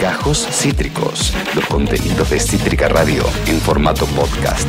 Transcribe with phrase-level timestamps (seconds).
[0.00, 4.68] Gajos Cítricos, los contenidos de Cítrica Radio en formato podcast.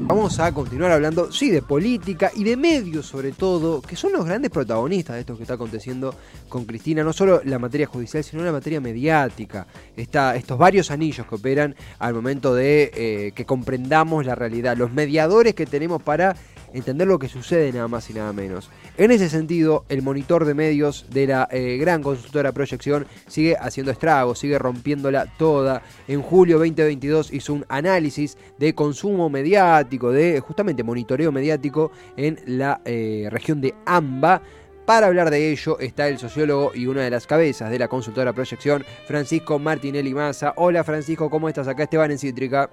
[0.00, 4.24] Vamos a continuar hablando, sí, de política y de medios sobre todo, que son los
[4.24, 6.12] grandes protagonistas de esto que está aconteciendo
[6.48, 9.68] con Cristina, no solo la materia judicial, sino la materia mediática.
[9.96, 15.54] Estos varios anillos que operan al momento de eh, que comprendamos la realidad, los mediadores
[15.54, 16.34] que tenemos para
[16.72, 18.70] entender lo que sucede nada más y nada menos.
[18.96, 23.92] En ese sentido, el monitor de medios de la eh, gran consultora Proyección sigue haciendo
[23.92, 25.82] estragos, sigue rompiéndola toda.
[26.08, 32.80] En julio 2022 hizo un análisis de consumo mediático, de justamente monitoreo mediático en la
[32.84, 34.42] eh, región de AMBA.
[34.86, 38.32] Para hablar de ello está el sociólogo y una de las cabezas de la consultora
[38.32, 40.52] Proyección, Francisco Martinelli Massa.
[40.56, 41.68] Hola Francisco, ¿cómo estás?
[41.68, 42.70] Acá Esteban en Cítrica.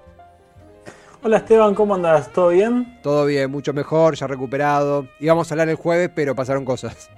[1.20, 2.32] Hola Esteban, ¿cómo andas?
[2.32, 2.96] ¿Todo bien?
[3.02, 5.08] Todo bien, mucho mejor, ya recuperado.
[5.18, 7.10] Íbamos a hablar el jueves, pero pasaron cosas.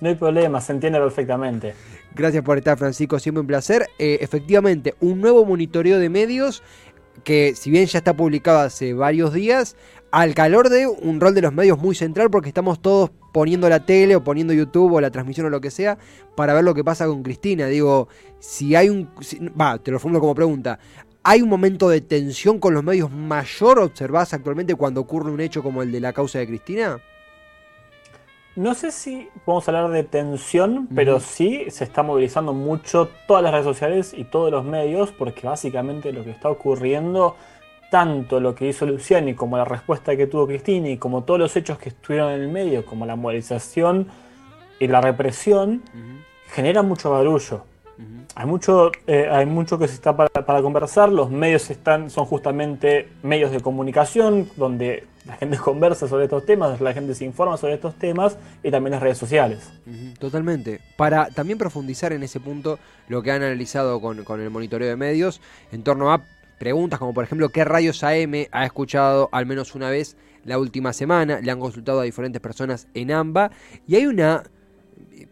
[0.00, 1.74] No hay problema, se entiende perfectamente.
[2.14, 3.86] Gracias por estar, Francisco, siempre un placer.
[3.98, 6.62] Eh, efectivamente, un nuevo monitoreo de medios
[7.24, 9.76] que, si bien ya está publicado hace varios días,
[10.16, 13.84] al calor de un rol de los medios muy central, porque estamos todos poniendo la
[13.84, 15.98] tele o poniendo YouTube o la transmisión o lo que sea
[16.34, 17.66] para ver lo que pasa con Cristina.
[17.66, 18.08] Digo,
[18.38, 19.10] si hay un.
[19.60, 20.78] Va, te lo formulo como pregunta.
[21.22, 25.62] ¿Hay un momento de tensión con los medios mayor observás actualmente cuando ocurre un hecho
[25.62, 26.98] como el de la causa de Cristina?
[28.54, 33.52] No sé si podemos hablar de tensión, pero sí se está movilizando mucho todas las
[33.52, 37.36] redes sociales y todos los medios, porque básicamente lo que está ocurriendo,
[37.90, 41.56] tanto lo que hizo Luciani como la respuesta que tuvo Cristina y como todos los
[41.56, 44.08] hechos que estuvieron en el medio, como la movilización
[44.78, 45.82] y la represión,
[46.48, 47.64] genera mucho barullo.
[48.34, 51.10] Hay mucho, eh, hay mucho que se está para, conversar.
[51.10, 56.78] Los medios están, son justamente medios de comunicación donde la gente conversa sobre estos temas,
[56.82, 59.72] la gente se informa sobre estos temas y también las redes sociales.
[60.18, 60.80] Totalmente.
[60.98, 64.96] Para también profundizar en ese punto, lo que han analizado con, con el monitoreo de
[64.96, 65.40] medios
[65.72, 66.22] en torno a
[66.58, 70.92] preguntas como por ejemplo qué radios AM ha escuchado al menos una vez la última
[70.92, 73.50] semana, le han consultado a diferentes personas en AMBA
[73.86, 74.44] y hay una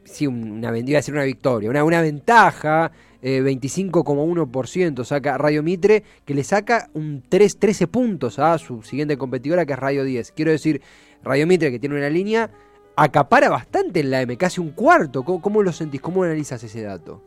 [0.05, 2.91] sí, una, iba a una victoria, una, una ventaja,
[3.23, 9.17] eh, 25,1% saca Radio Mitre, que le saca un 3, 13 puntos a su siguiente
[9.17, 10.33] competidora, que es Radio 10.
[10.33, 10.83] Quiero decir,
[11.23, 12.51] Radio Mitre, que tiene una línea,
[12.97, 15.25] acapara bastante en la M, casi un cuarto.
[15.25, 16.01] ¿Cómo, lo sentís?
[16.01, 17.23] ¿Cómo analizas ese dato?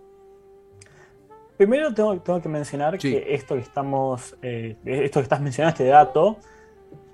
[1.58, 5.86] Primero tengo, tengo que mencionar que esto que estamos, eh, esto que estás mencionando, este
[5.86, 6.38] dato,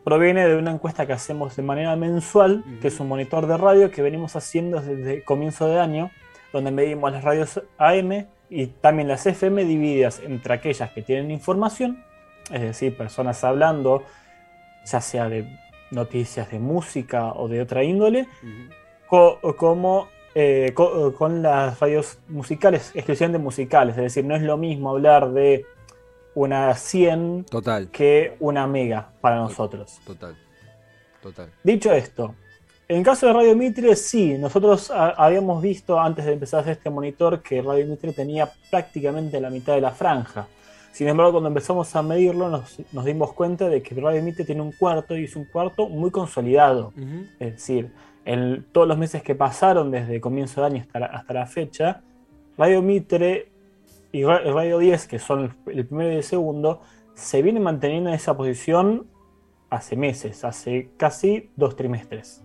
[0.03, 3.89] proviene de una encuesta que hacemos de manera mensual, que es un monitor de radio
[3.89, 6.11] que venimos haciendo desde comienzo de año,
[6.51, 12.03] donde medimos las radios AM y también las FM divididas entre aquellas que tienen información,
[12.51, 14.03] es decir, personas hablando,
[14.85, 15.57] ya sea de
[15.89, 18.27] noticias de música o de otra índole,
[19.07, 25.31] como eh, con las radios musicales, exclusivamente musicales, es decir, no es lo mismo hablar
[25.31, 25.65] de
[26.35, 27.89] una 100 total.
[27.91, 29.99] que una mega para nosotros.
[30.05, 30.35] Total,
[31.21, 31.49] total.
[31.63, 32.35] Dicho esto,
[32.87, 36.89] en caso de Radio Mitre, sí, nosotros habíamos visto antes de empezar a hacer este
[36.89, 40.47] monitor que Radio Mitre tenía prácticamente la mitad de la franja.
[40.91, 44.73] Sin embargo, cuando empezamos a medirlo, nos, dimos cuenta de que Radio Mitre tiene un
[44.73, 46.93] cuarto y es un cuarto muy consolidado.
[47.39, 47.91] Es decir,
[48.25, 52.01] en todos los meses que pasaron desde comienzo de año hasta hasta la fecha,
[52.57, 53.51] Radio Mitre
[54.11, 56.81] y Radio 10, que son el primero y el segundo,
[57.15, 59.07] se viene manteniendo en esa posición
[59.69, 62.43] hace meses, hace casi dos trimestres.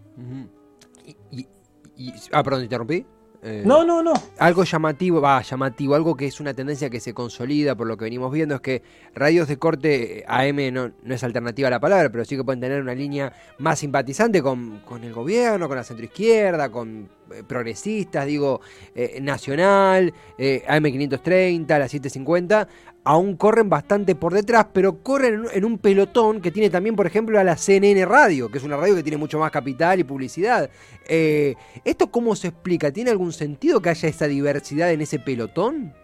[2.32, 3.04] ah, perdón, interrumpí.
[3.48, 4.12] Eh, no, no, no.
[4.38, 8.04] Algo llamativo, va, llamativo, algo que es una tendencia que se consolida por lo que
[8.04, 8.82] venimos viendo es que
[9.14, 12.60] radios de corte AM no, no es alternativa a la palabra, pero sí que pueden
[12.60, 18.26] tener una línea más simpatizante con, con el gobierno, con la centroizquierda, con eh, progresistas,
[18.26, 18.60] digo,
[18.94, 22.68] eh, Nacional, eh, AM530, la 750,
[23.04, 27.38] aún corren bastante por detrás, pero corren en un pelotón que tiene también, por ejemplo,
[27.38, 30.70] a la CNN Radio, que es una radio que tiene mucho más capital y publicidad.
[31.08, 32.90] ¿Esto cómo se explica?
[32.90, 35.94] ¿Tiene algún sentido que haya esa diversidad en ese pelotón?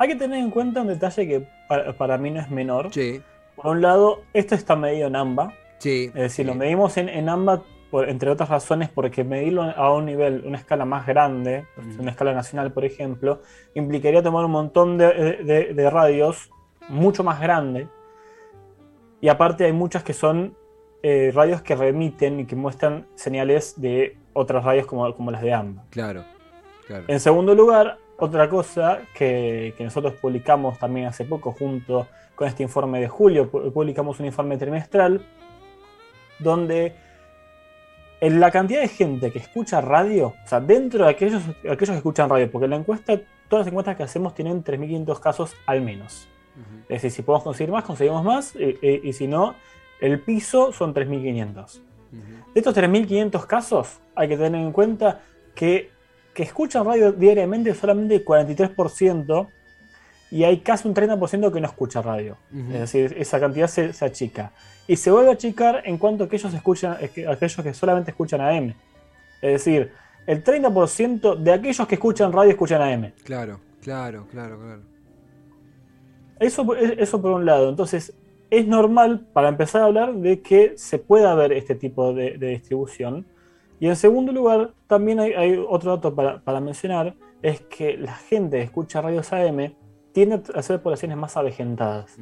[0.00, 2.88] Hay que tener en cuenta un detalle que para, mí no es menor.
[2.90, 3.20] Sí.
[3.54, 5.52] Por un lado, esto está medido en AMBA.
[5.76, 6.06] Sí.
[6.06, 10.42] Es decir, lo medimos en, en AMBA entre otras razones, porque medirlo a un nivel,
[10.46, 11.66] una escala más grande,
[11.98, 13.42] una escala nacional, por ejemplo,
[13.74, 16.50] implicaría tomar un montón de, radios
[16.88, 17.88] mucho más grande.
[19.20, 20.56] Y aparte hay muchas que son
[21.02, 25.52] eh, radios que remiten y que muestran señales de otras radios como, como las de
[25.52, 25.84] AMBA.
[25.90, 26.24] Claro,
[26.86, 27.04] claro.
[27.08, 32.62] En segundo lugar, otra cosa que, que, nosotros publicamos también hace poco junto con este
[32.62, 35.20] informe de julio, publicamos un informe trimestral
[36.38, 36.94] donde
[38.20, 41.96] en la cantidad de gente que escucha radio, o sea, dentro de aquellos, aquellos que
[41.96, 43.18] escuchan radio, porque la encuesta,
[43.48, 46.28] todas las encuestas que hacemos tienen 3.500 casos al menos.
[46.82, 49.54] Es decir, si podemos conseguir más, conseguimos más, y si no,
[50.00, 51.80] el piso son 3.500.
[52.10, 55.20] De estos 3.500 casos, hay que tener en cuenta
[55.54, 55.90] que,
[56.34, 59.48] que escuchan radio diariamente solamente el 43%
[60.30, 62.36] y hay casi un 30% que no escucha radio.
[62.72, 64.52] Es decir, esa cantidad se, achica.
[64.90, 68.74] Y se vuelve a achicar en cuanto a aquellos, escuchan, aquellos que solamente escuchan AM.
[69.40, 69.92] Es decir,
[70.26, 73.12] el 30% de aquellos que escuchan radio escuchan AM.
[73.22, 74.82] Claro, claro, claro, claro.
[76.40, 77.68] Eso, eso por un lado.
[77.68, 78.12] Entonces,
[78.50, 83.24] es normal, para empezar a hablar, de que se pueda ver este tipo de, distribución.
[83.78, 88.64] Y en segundo lugar, también hay, otro dato para, mencionar, es que la gente que
[88.64, 89.72] escucha radios AM
[90.10, 92.18] tiende a ser poblaciones más avejentadas.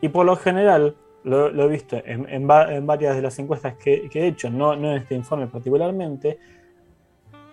[0.00, 4.50] Y por lo general, lo, he visto en, varias de las encuestas que, he hecho,
[4.50, 6.38] no, no en este informe particularmente,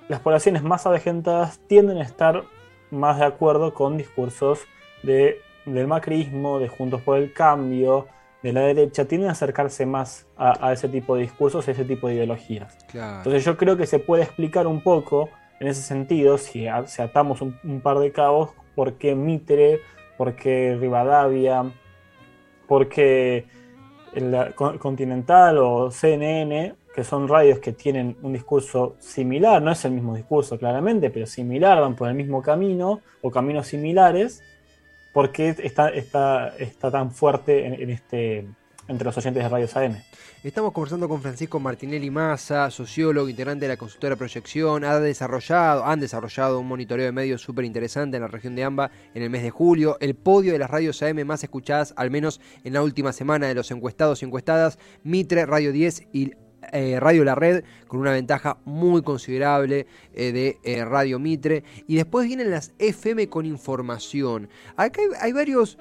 [0.08, 2.44] las poblaciones más avejentadas tienden a estar
[2.92, 4.60] más de acuerdo con discursos
[5.02, 8.08] de del macrismo, de Juntos por el Cambio,
[8.42, 12.08] de la derecha, tienden a acercarse más a, ese tipo de discursos, a ese tipo
[12.08, 12.78] de ideologías.
[12.94, 17.82] Entonces yo creo que se puede explicar un poco en ese sentido, si, atamos un,
[17.82, 19.80] par de cabos, por qué Mitre,
[20.18, 21.64] por qué Rivadavia,
[22.68, 23.46] por qué
[24.56, 30.16] Continental o CNN, que son radios que tienen un discurso similar, no es el mismo
[30.16, 34.42] discurso claramente, pero similar, van por el mismo camino o caminos similares,
[35.16, 38.46] ¿Por qué está, está, está tan fuerte en, este,
[38.88, 39.98] entre los oyentes de Radio AM?
[40.44, 44.84] Estamos conversando con Francisco Martinelli Massa, sociólogo, integrante de la consultora Proyección.
[44.84, 45.04] Han
[46.00, 49.44] desarrollado un monitoreo de medios súper interesante en la región de AMBA en el mes
[49.44, 49.98] de julio.
[50.00, 53.56] El podio de las radios AM más escuchadas, al menos en la última semana, de
[53.56, 56.34] los encuestados y encuestadas, Mitre, Radio 10 y
[56.72, 61.64] eh, Radio La Red con una ventaja muy considerable eh, de eh, Radio Mitre.
[61.88, 64.50] Y después vienen las FM con información.
[64.76, 65.78] Acá hay, varios,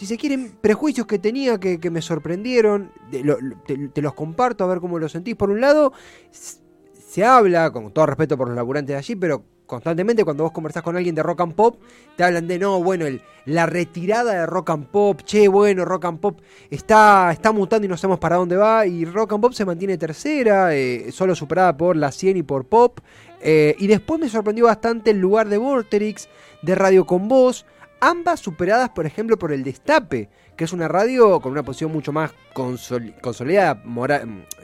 [0.00, 2.90] si se quieren, prejuicios que tenía que, me sorprendieron.
[3.10, 5.36] te, los comparto a ver cómo lo sentís.
[5.36, 5.92] Por un lado,
[6.30, 10.82] se habla, con todo respeto por los laburantes de allí, pero constantemente cuando vos conversás
[10.82, 11.82] con alguien de rock and pop,
[12.16, 13.04] te hablan de no, bueno,
[13.44, 17.88] la retirada de rock and pop, che, bueno, rock and pop está, está mutando y
[17.90, 21.76] no sabemos para dónde va, y rock and pop se mantiene tercera, eh, solo superada
[21.76, 23.00] por la 100 y por pop,
[23.42, 26.30] eh, y después me sorprendió bastante el lugar de Vorterix,
[26.62, 27.66] de Radio con Voz,
[28.00, 32.12] ambas superadas, por ejemplo, por el Destape, que es una radio con una posición mucho
[32.12, 33.82] más consolidada,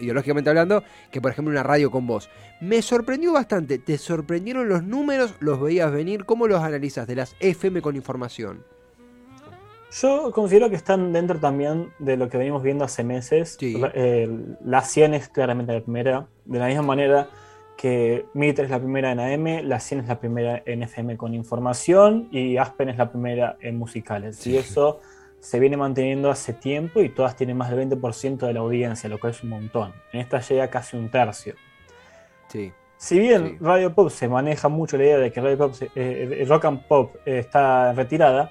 [0.00, 2.28] ideológicamente hablando, que por ejemplo una radio con voz.
[2.60, 5.34] Me sorprendió bastante, ¿te sorprendieron los números?
[5.40, 6.24] ¿Los veías venir?
[6.24, 8.64] ¿Cómo los analizas de las FM con información?
[10.00, 13.56] Yo considero que están dentro también de lo que venimos viendo hace meses.
[13.60, 14.28] Eh,
[14.64, 16.26] la 100 es claramente la primera.
[16.44, 17.30] De la misma manera
[17.76, 21.34] que Mitre es la primera en AM, la 100 es la primera en FM con
[21.34, 24.46] información y Aspen es la primera en musicales.
[24.46, 25.00] Y eso
[25.40, 29.20] se viene manteniendo hace tiempo y todas tienen más del 20% de la audiencia, lo
[29.20, 29.92] cual es un montón.
[30.12, 31.54] En esta llega casi un tercio.
[32.48, 32.72] Sí.
[32.96, 36.44] Si bien Radio Pop se maneja mucho la idea de que Radio Pop, eh, eh,
[36.48, 38.50] Rock and Pop eh, está retirada,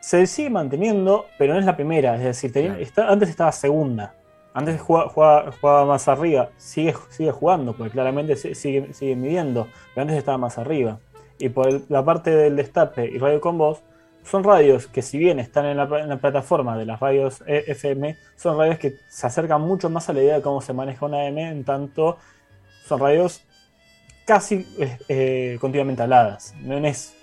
[0.00, 2.16] se sigue manteniendo, pero no es la primera.
[2.16, 4.15] Es decir, antes estaba segunda.
[4.56, 6.48] Antes jugaba, más arriba.
[6.56, 6.94] Sigue,
[7.30, 9.68] jugando, porque claramente sigue, sigue midiendo.
[9.94, 10.98] Pero antes estaba más arriba.
[11.38, 13.82] Y por la parte del destape y Radio con Voz,
[14.24, 18.56] son radios que si bien están en la, plataforma de las radios e, FM, son
[18.56, 21.36] radios que se acercan mucho más a la idea de cómo se maneja una AM,
[21.36, 22.16] en tanto
[22.86, 23.42] son radios
[24.24, 26.54] casi eh, eh, continuamente aladas.
[26.62, 27.14] No, es,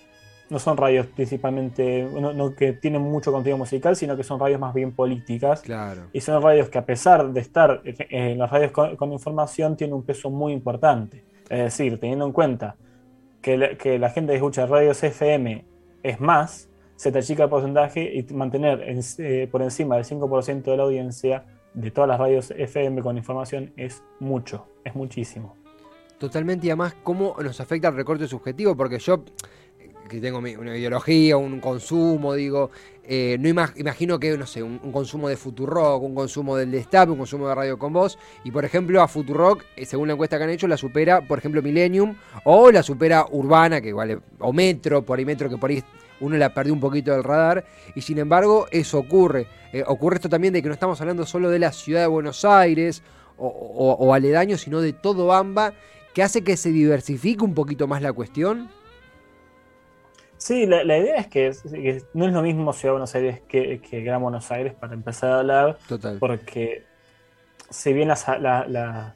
[0.53, 4.73] no son radios principalmente no, que tienen mucho contenido musical, sino que son radios más
[4.73, 5.61] bien políticas.
[5.61, 6.03] Claro.
[6.13, 10.03] Y son radios que a pesar de estar en las radios con, información, tienen un
[10.03, 11.25] peso muy importante.
[11.49, 12.75] Es decir, teniendo en cuenta
[13.41, 15.65] que la, que la gente que escucha radios FM
[16.03, 18.83] es más, se te achica el porcentaje y mantener
[19.17, 23.73] eh, por encima del 5% de la audiencia de todas las radios FM con información
[23.75, 25.57] es mucho, es muchísimo.
[26.23, 28.77] Totalmente, y además, ¿cómo nos afecta el recorte subjetivo?
[28.77, 29.25] Porque yo,
[30.09, 32.71] que tengo una ideología, un consumo, digo,
[33.05, 37.17] eh, no imagino que, no sé, un, consumo de Futurock, un consumo del Destape, un
[37.17, 40.45] consumo de Radio con Voz, y por ejemplo a Futurock, eh, según la encuesta que
[40.45, 45.03] han hecho, la supera, por ejemplo, Millennium, o la supera Urbana, que vale, o Metro,
[45.03, 45.83] por ahí Metro, que por ahí
[46.21, 49.47] uno la perdió un poquito del radar y sin embargo eso ocurre.
[49.73, 52.45] Eh, ocurre esto también de que no estamos hablando solo de la ciudad de Buenos
[52.45, 53.03] Aires
[53.35, 55.73] o, aledaños, sino de todo AMBA,
[56.13, 58.69] que hace que se diversifique un poquito más la cuestión.
[60.43, 61.55] Sí, la, idea es que,
[62.13, 65.39] no es lo mismo Ciudad de Buenos Aires que, Gran Buenos Aires para empezar a
[65.39, 65.77] hablar.
[65.87, 66.17] Total.
[66.19, 66.83] Porque
[67.69, 69.15] si bien la, la,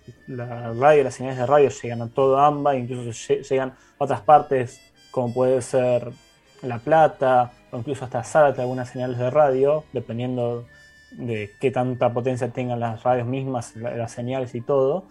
[0.79, 4.79] radio, las señales de radio llegan a todo AMBA, incluso llegan a otras partes,
[5.11, 6.13] como puede ser
[6.61, 10.65] La Plata, o incluso hasta Zárate, algunas señales de radio, dependiendo
[11.11, 15.03] de qué tanta potencia tengan las radios mismas, las señales y todo.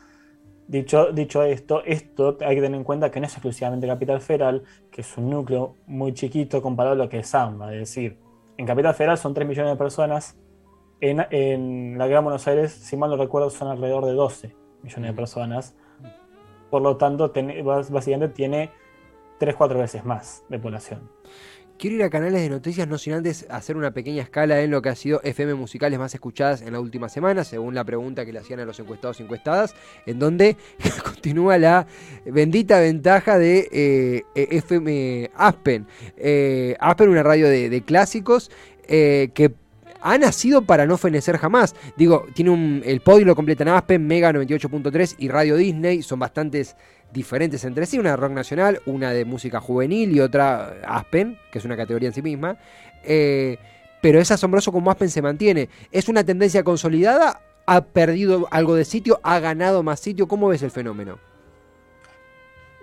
[0.68, 4.64] Dicho, dicho esto, esto hay que tener en cuenta que no es exclusivamente Capital Federal,
[4.90, 7.72] que es un núcleo muy chiquito comparado a lo que es AMBA.
[7.74, 8.18] Es decir,
[8.56, 10.36] en Capital Federal son 3 millones de personas,
[11.00, 15.16] en, la Gran Buenos Aires, si mal no recuerdo, son alrededor de 12 millones de
[15.16, 15.76] personas.
[16.70, 17.32] Por lo tanto,
[17.90, 18.70] básicamente tiene
[19.38, 21.10] 3-4 veces más de población.
[21.78, 24.80] Quiero ir a canales de noticias, no sin antes hacer una pequeña escala en lo
[24.80, 28.32] que ha sido FM musicales más escuchadas en la última semana, según la pregunta que
[28.32, 29.74] le hacían a los encuestados y encuestadas,
[30.06, 30.56] en donde
[31.04, 31.86] continúa la
[32.24, 35.86] bendita ventaja de eh, FM Aspen.
[36.16, 38.50] Eh, Aspen, una radio de, clásicos
[38.88, 39.52] eh, que
[40.00, 41.74] ha nacido para no fenecer jamás.
[41.96, 46.02] Digo, tiene un, el podio lo completan Aspen, Mega 98.3 y Radio Disney.
[46.02, 46.76] Son bastantes
[47.16, 47.98] diferentes entre sí.
[47.98, 52.08] Una de rock nacional, una de música juvenil y otra Aspen, que es una categoría
[52.08, 52.58] en sí misma.
[53.02, 53.58] Eh,
[54.00, 55.68] pero es asombroso cómo Aspen se mantiene.
[55.90, 57.40] ¿Es una tendencia consolidada?
[57.66, 59.18] ¿Ha perdido algo de sitio?
[59.24, 60.28] ¿Ha ganado más sitio?
[60.28, 61.18] ¿Cómo ves el fenómeno?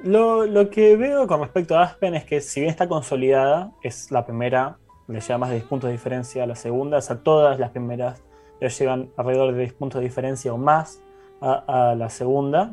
[0.04, 4.12] Lo, lo, que veo con respecto a Aspen es que si bien está consolidada, es
[4.12, 7.18] la primera le lleva más de 10 puntos de diferencia a la segunda, o sea,
[7.18, 8.24] todas las primeras
[8.60, 11.02] le llegan alrededor de 10 puntos de diferencia o más
[11.44, 12.72] a, la segunda,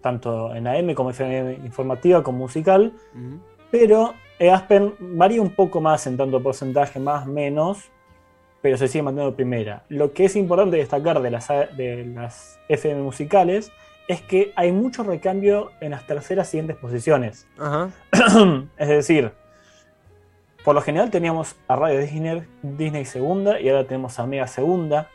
[0.00, 2.92] tanto en AM como FM informativa como musical,
[3.70, 7.90] pero Aspen varía un poco más en tanto porcentaje, más menos,
[8.60, 9.84] pero se sigue manteniendo primera.
[9.88, 13.72] Lo que es importante destacar de las, de las FM musicales
[14.08, 17.46] es que hay mucho recambio en las terceras siguientes posiciones.
[18.76, 19.32] es decir,
[20.64, 25.08] por lo general teníamos a Radio Disney, Disney segunda y ahora tenemos a Mega segunda.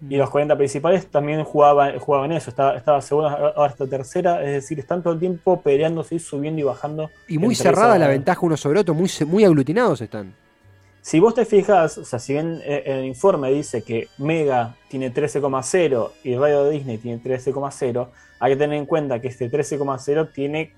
[0.00, 0.18] Y mm.
[0.18, 4.78] los 40 principales también jugaban, jugaban eso, estaba, estaba segunda, ahora está tercera, es decir,
[4.78, 7.10] están todo el tiempo peleándose, subiendo y bajando.
[7.28, 10.34] Y muy cerrada la ventaja uno sobre otro, muy, muy aglutinados están.
[11.06, 15.14] Si vos te fijas, o sea, si bien eh, el informe dice que Mega tiene
[15.14, 18.08] 13,0 y Radio Disney tiene 13,0,
[18.40, 20.72] hay que tener en cuenta que este 13,0 tiene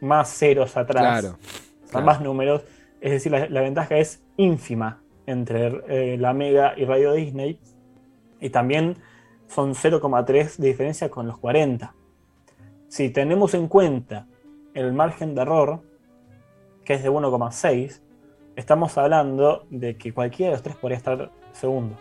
[0.00, 2.62] más ceros atrás, claro, más números,
[3.00, 7.58] es decir, la, ventaja es ínfima entre eh, la Mega y Radio Disney.
[8.40, 8.96] Y también
[9.48, 11.94] son 0,3 de diferencia con los 40.
[12.88, 14.26] Si tenemos en cuenta
[14.74, 15.82] el margen de error,
[16.84, 18.00] que es de 1,6,
[18.56, 21.96] estamos hablando de que cualquiera de los tres podría estar segundo.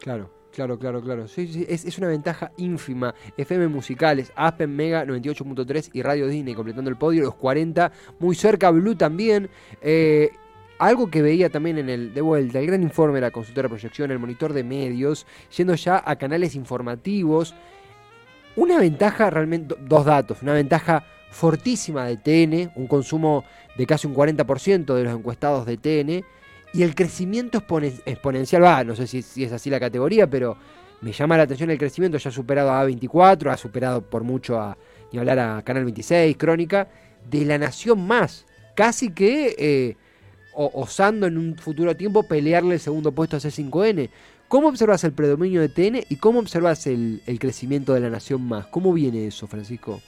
[0.00, 0.38] Claro.
[0.52, 1.28] Claro, claro, claro.
[1.28, 3.14] Sí, sí, es, es, una ventaja ínfima.
[3.36, 7.22] FM musicales, Aspen Mega 98.3 y Radio Disney completando el podio.
[7.22, 9.50] Los 40, muy cerca, Blue también.
[9.80, 10.30] Eh,
[10.78, 14.10] algo que veía también en el, de vuelta, el gran informe de la consultora proyección,
[14.10, 17.54] el monitor de medios, yendo ya a canales informativos.
[18.56, 23.44] Una ventaja realmente, dos datos, una ventaja fortísima de TN, un consumo
[23.76, 26.24] de casi un 40% de los encuestados de TN
[26.72, 27.62] y el crecimiento
[28.06, 30.56] exponencial, va, no sé si, es así la categoría, pero
[31.00, 34.60] me llama la atención el crecimiento, ya ha superado a A24, ha superado por mucho
[34.60, 34.76] a,
[35.12, 36.88] ni hablar a Canal 26, Crónica,
[37.28, 39.96] de La Nación Más, casi que eh,
[40.66, 44.10] osando en un futuro tiempo pelearle el segundo puesto a C5N.
[44.48, 48.42] ¿Cómo observas el predominio de TN y cómo observas el, el crecimiento de La Nación
[48.42, 48.66] Más?
[48.66, 50.00] ¿Cómo viene eso, Francisco?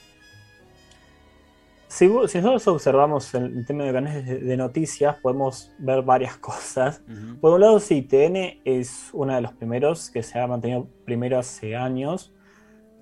[1.91, 7.01] Si, nosotros observamos el tema de canales de, noticias, podemos ver varias cosas.
[7.41, 11.37] Por un lado, sí, TN es uno de los primeros que se ha mantenido primero
[11.37, 12.31] hace años.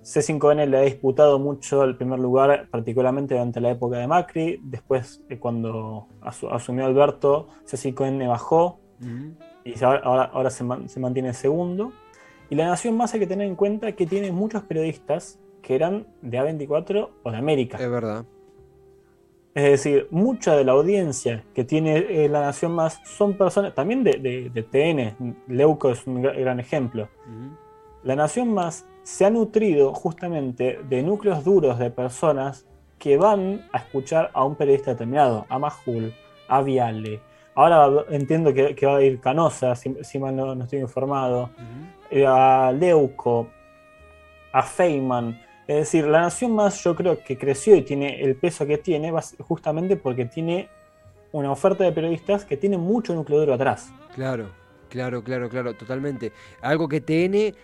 [0.02, 4.60] C5N le ha disputado mucho el primer lugar, particularmente durante la época de Macri.
[4.62, 8.80] Después, eh, cuando asumió Alberto, C5N bajó
[9.64, 11.92] y ahora, ahora se, se, mantiene segundo.
[12.48, 16.06] Y la Nación Más hay que tener en cuenta que tiene muchos periodistas que eran
[16.22, 17.78] de A24 o de América.
[17.78, 18.24] Es verdad.
[19.54, 24.04] Es decir, mucha de la audiencia que tiene eh, La Nación Más son personas, también
[24.04, 27.08] de, TN, Leuco es un gran ejemplo.
[28.02, 32.66] La Nación Más se ha nutrido justamente de núcleos duros de personas
[32.98, 36.14] que van a escuchar a un periodista determinado, a Majul,
[36.48, 37.20] a Viale.
[37.54, 41.50] Ahora entiendo que, va a ir Canosa, si, mal no, estoy informado,
[42.10, 43.48] eh, a Leuco,
[44.52, 45.38] a Feynman
[45.70, 49.14] es decir, la nación más yo creo que creció y tiene el peso que tiene
[49.38, 50.68] justamente porque tiene
[51.30, 53.92] una oferta de periodistas que tiene mucho núcleo duro atrás.
[54.16, 54.50] Claro,
[54.88, 56.32] claro, claro, claro, totalmente.
[56.60, 57.54] Algo que TN,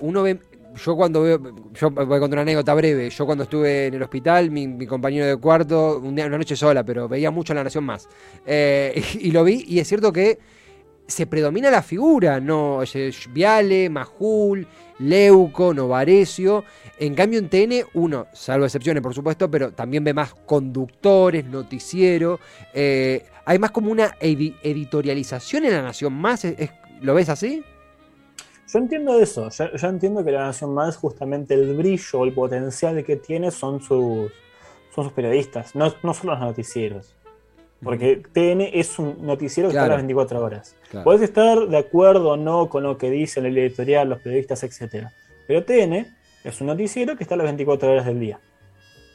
[0.00, 0.38] uno ve,
[0.76, 1.40] yo cuando veo,
[1.74, 5.26] yo voy a contar una anécdota breve, yo cuando estuve en el hospital, mi, compañero
[5.26, 8.08] de cuarto, una noche sola, pero veía mucho La Nación Más.
[8.46, 10.38] Eh, y, lo vi, y es cierto que
[11.06, 12.80] se predomina la figura, ¿no?
[13.30, 14.66] Viale, Majul,
[14.98, 16.64] Leuco, Novarecio.
[16.98, 22.40] En cambio en TN uno, salvo excepciones por supuesto, pero también ve más conductores, noticiero.
[22.72, 26.46] Eh, hay más como una editorialización en La Nación Más.
[27.02, 27.62] ¿Lo ves así?
[28.66, 33.16] Yo entiendo eso, yo, entiendo que La Nación Más justamente el brillo, el potencial que
[33.16, 34.32] tiene son sus,
[34.94, 37.14] son sus periodistas, no, no son los noticieros.
[37.82, 40.76] Porque TN es un noticiero que está a las 24 horas.
[41.04, 45.08] Puedes estar de acuerdo o no con lo que dicen el editorial, los periodistas, etc.
[45.46, 46.06] Pero TN
[46.44, 48.40] es un noticiero que está a las 24 horas del día.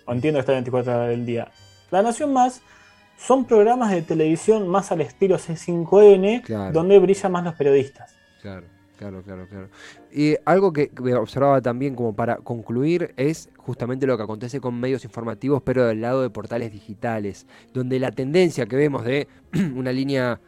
[0.05, 1.51] O entiendo que está a las 24 horas del día.
[1.89, 2.61] La Nación Más
[3.17, 8.15] son programas de televisión más al estilo C5N, donde brillan más los periodistas.
[8.41, 8.65] Claro.
[8.99, 9.69] Claro, claro, claro.
[10.11, 15.05] Y algo que observaba también como para concluir es justamente lo que acontece con medios
[15.05, 19.29] informativos, pero del lado de portales digitales, donde la tendencia que vemos de
[19.73, 20.41] una línea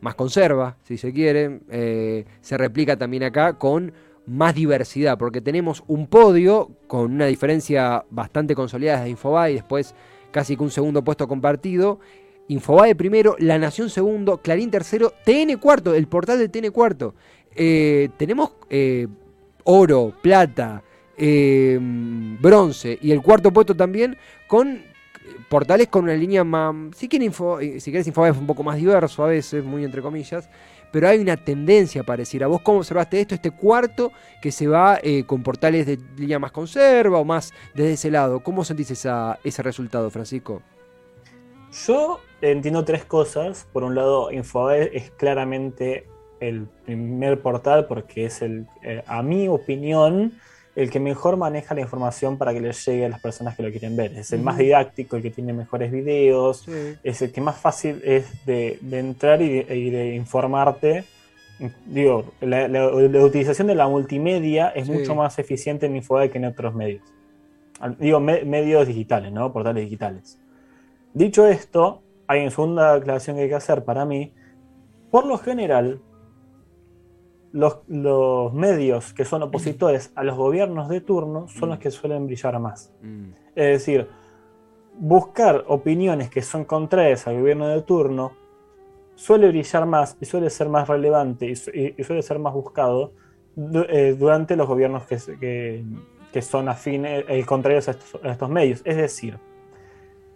[0.00, 3.92] más conserva, si se quiere, eh, se replica también acá con
[4.24, 9.96] más diversidad, porque tenemos un podio con una diferencia bastante consolidada de Infobae y después
[10.30, 11.98] casi que un segundo puesto compartido.
[12.46, 17.16] Infobae primero, La Nación segundo, Clarín tercero, TN cuarto, el portal de TN cuarto.
[17.56, 19.08] Eh, tenemos eh,
[19.64, 20.82] oro, plata,
[21.16, 24.82] eh, bronce y el cuarto puesto también con
[25.48, 26.74] portales con una línea más.
[26.94, 30.02] Si, quieren info, si quieres Infobae es un poco más diverso a veces, muy entre
[30.02, 30.50] comillas.
[30.92, 33.34] Pero hay una tendencia a ¿Vos cómo observaste esto?
[33.34, 38.10] Este cuarto que se va con portales de línea más conserva o más desde ese
[38.10, 38.40] lado.
[38.40, 40.62] ¿Cómo sentís ese resultado, Francisco?
[41.86, 43.66] Yo entiendo tres cosas.
[43.72, 46.06] Por un lado, Infobae es claramente
[46.40, 50.32] el primer portal porque es el, eh, a mi opinión,
[50.76, 53.70] el que mejor maneja la información para que les llegue a las personas que lo
[53.70, 54.12] quieren ver.
[54.12, 56.68] Es el más didáctico, el que tiene mejores videos,
[57.02, 61.04] es el que más fácil es de, entrar y de, informarte.
[61.86, 62.86] Digo, la,
[63.24, 67.02] utilización de la multimedia es mucho más eficiente en Infobae que en otros medios.
[67.98, 69.50] Digo, medios digitales, ¿no?
[69.54, 70.38] Portales digitales.
[71.14, 74.32] Dicho esto, hay una segunda aclaración que hay que hacer para mí.
[75.10, 76.00] Por lo general,
[77.56, 81.80] los, medios que son opositores a los gobiernos de turno son los mm.
[81.80, 82.92] que suelen brillar más.
[83.02, 83.30] Mm.
[83.54, 84.08] Es decir,
[84.98, 88.32] buscar opiniones que son contrarias al gobierno de turno
[89.14, 93.12] suele brillar más y suele ser más relevante y, suele ser más buscado
[93.88, 95.82] eh, durante los gobiernos que,
[96.42, 98.82] son afines, eh, contrarios a estos, medios.
[98.84, 99.38] Es decir,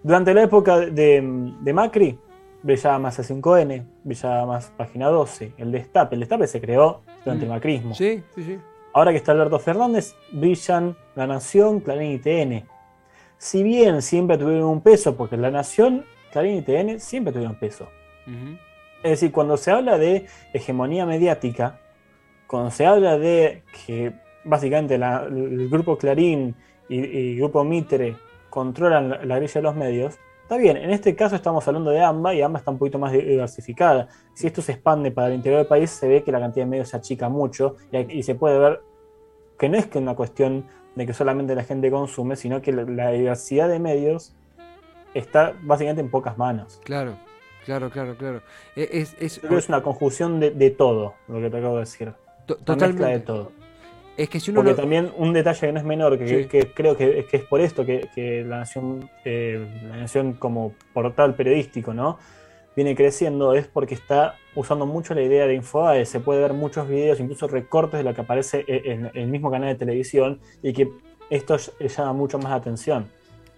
[0.03, 2.19] durante la época de, de Macri,
[2.63, 6.15] brillaba más A5N, brillaba más Página 12, el Destape.
[6.15, 7.55] El Destape se creó durante el mm.
[7.55, 7.95] macrismo.
[7.95, 8.59] Sí, sí, sí.
[8.93, 12.67] Ahora que está Alberto Fernández, brillan La Nación, Clarín y TN.
[13.39, 17.89] Si bien siempre tuvieron un peso, porque La Nación, Clarín y TN siempre tuvieron peso.
[19.03, 21.81] Es decir, cuando se habla de hegemonía mediática,
[22.47, 24.13] cuando se habla de que
[24.45, 26.55] básicamente el grupo Clarín
[26.89, 28.17] y, el grupo Mitre
[28.51, 30.19] controlan la, la grilla de los medios,
[30.51, 33.13] Está bien, en este caso estamos hablando de AMBA y AMBA está un poquito más
[33.13, 34.09] diversificada.
[34.35, 36.71] Si esto se expande para el interior del país, se ve que la cantidad de
[36.71, 38.81] medios se achica mucho y, se puede ver
[39.57, 43.13] que no es que una cuestión de que solamente la gente consume, sino que la,
[43.13, 44.35] diversidad de medios
[45.15, 46.81] está básicamente en pocas manos.
[46.83, 47.15] Claro,
[47.65, 48.43] claro, claro, claro.
[48.75, 52.13] E, es, es, es una conjunción de, todo, lo que te acabo de decir.
[52.47, 53.05] Totalmente.
[53.05, 53.53] de todo.
[54.21, 57.27] Es que si uno Porque también un detalle que no es menor, que, creo que,
[57.33, 62.19] es por esto que, la, nación, eh, la Nación como portal periodístico ¿no?
[62.77, 66.05] viene creciendo, es porque está usando mucho la idea de Infobae.
[66.05, 69.71] Se puede ver muchos videos, incluso recortes de lo que aparece en, el mismo canal
[69.71, 70.91] de televisión y que
[71.31, 73.07] esto llama mucho más la atención.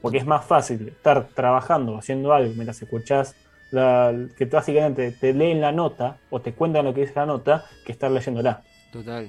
[0.00, 3.34] Porque es más fácil estar trabajando, haciendo algo mientras escuchás
[3.72, 7.64] la, que básicamente te leen la nota o te cuentan lo que dice la nota
[7.84, 8.62] que estar leyéndola.
[8.92, 9.28] Total.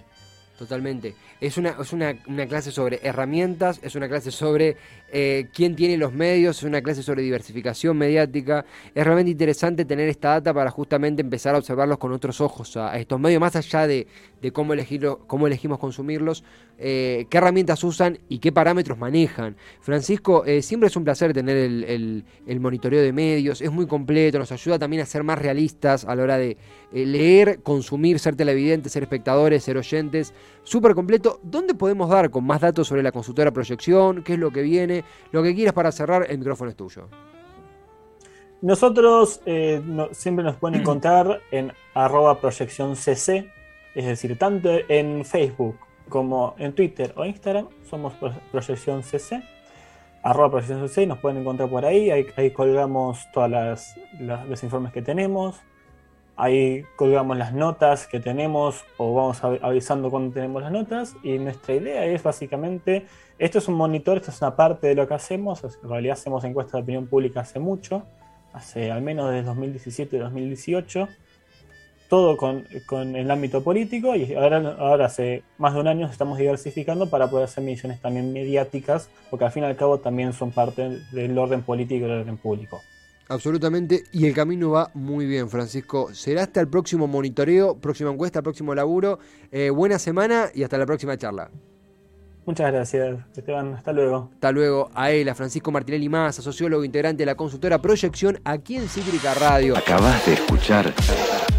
[0.58, 1.16] Totalmente.
[1.42, 4.78] Es una, es una, una, clase sobre herramientas, es una clase sobre
[5.12, 8.64] eh, quién tiene los medios, es una clase sobre diversificación mediática.
[8.94, 12.98] Es realmente interesante tener esta data para justamente empezar a observarlos con otros ojos a,
[13.00, 14.08] estos medios, más allá de,
[14.42, 16.44] de cómo, elegirlo, cómo elegimos consumirlos,
[16.78, 19.56] eh, qué herramientas usan y qué parámetros manejan.
[19.80, 22.26] Francisco, eh, siempre es un placer tener el,
[22.60, 26.24] monitoreo de medios, es muy completo, nos ayuda también a ser más realistas a la
[26.24, 26.58] hora de
[26.92, 30.34] leer, consumir, ser televidentes, ser espectadores, ser oyentes
[30.64, 31.40] súper completo.
[31.44, 34.24] ¿Dónde podemos dar con más datos sobre la consultora Proyección?
[34.24, 35.04] ¿Qué es lo que viene?
[35.32, 37.08] Lo que quieras para cerrar, el micrófono es tuyo.
[38.64, 39.82] Nosotros eh,
[40.14, 43.52] siempre nos pueden encontrar en arroba proyección cc,
[43.94, 45.76] es decir, tanto en Facebook
[46.10, 48.14] como en Twitter o Instagram somos
[48.52, 49.44] proyección cc,
[50.22, 55.02] arroba proyección cc, nos pueden encontrar por ahí, ahí, colgamos todas las, los informes que
[55.02, 55.62] tenemos,
[56.36, 61.16] Ahí colgamos las notas que tenemos o vamos avisando cuando tenemos las notas.
[61.22, 63.06] Y nuestra idea es básicamente,
[63.38, 66.44] esto es un monitor, esto es una parte de lo que hacemos, en realidad hacemos
[66.44, 68.08] encuestas de opinión pública hace mucho,
[68.52, 71.08] hace al menos desde 2017 y 2018,
[72.14, 77.10] todo con, el ámbito político y ahora, ahora hace más de un año estamos diversificando
[77.10, 81.00] para poder hacer misiones también mediáticas, porque al fin y al cabo también son parte
[81.12, 82.84] del orden político y del orden público.
[83.30, 86.14] Absolutamente, y el camino va muy bien, Francisco.
[86.14, 89.18] Será hasta el próximo monitoreo, próxima encuesta, próximo laburo.
[89.52, 91.50] Eh, buena semana y hasta la próxima charla.
[92.46, 93.74] Muchas gracias, Esteban.
[93.74, 94.30] Hasta luego.
[94.36, 98.76] Hasta luego a él, a Francisco Martinelli Massa, sociólogo integrante de la consultora Proyección, aquí
[98.76, 99.76] en Cítrica Radio.
[99.76, 100.94] Acabas de escuchar